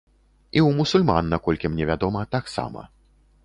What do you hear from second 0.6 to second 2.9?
ў мусульман, наколькі мне вядома, таксама.